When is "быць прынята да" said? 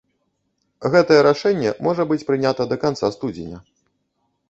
2.15-2.81